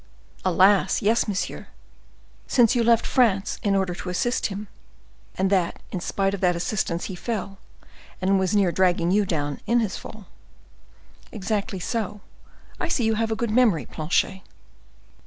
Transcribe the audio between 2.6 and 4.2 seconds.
you left France in order to